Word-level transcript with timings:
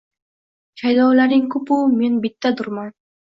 Shaydolaring 0.81 1.45
ko’p-u, 1.55 1.77
men 2.01 2.17
bittadurman!.. 2.27 2.93